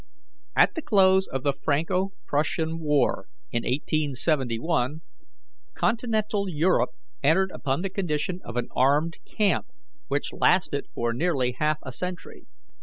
"At 0.55 0.73
the 0.73 0.81
close 0.81 1.27
of 1.27 1.43
the 1.43 1.53
Franco 1.53 2.13
Prussian 2.25 2.79
War, 2.79 3.27
in 3.51 3.61
1871, 3.61 5.01
Continental 5.75 6.49
Europe 6.49 6.95
entered 7.21 7.51
upon 7.53 7.83
the 7.83 7.89
condition 7.91 8.39
of 8.43 8.55
an 8.57 8.67
armed 8.75 9.19
camp, 9.25 9.67
which 10.07 10.33
lasted 10.33 10.87
for 10.95 11.13
nearly 11.13 11.51
half 11.51 11.77
a 11.83 11.91
century. 11.91 12.47